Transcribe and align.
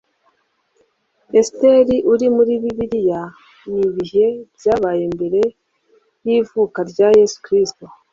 Esiteri 1.39 1.95
uri 2.11 2.27
muri 2.35 2.53
Bibiliya 2.63 3.21
ni 3.71 3.81
ibihe 3.87 4.25
byabaye 4.55 5.03
mbere 5.15 5.41
y'ivuka 6.25 6.79
rya 6.91 7.07
Yesu 7.19 7.37
Kristo 7.45 7.85